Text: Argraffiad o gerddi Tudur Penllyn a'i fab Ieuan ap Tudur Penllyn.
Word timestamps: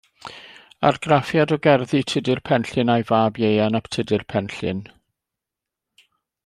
Argraffiad 0.89 1.51
o 1.57 1.59
gerddi 1.67 2.01
Tudur 2.13 2.41
Penllyn 2.51 2.93
a'i 2.95 3.07
fab 3.11 3.39
Ieuan 3.43 3.79
ap 3.81 3.93
Tudur 3.97 4.27
Penllyn. 4.35 4.83